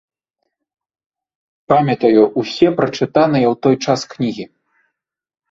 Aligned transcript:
Памятаю 1.73 2.23
ўсе 2.41 2.67
прачытаныя 2.81 3.47
ў 3.53 3.55
той 3.67 3.75
час 3.87 3.99
кнігі. 4.17 4.45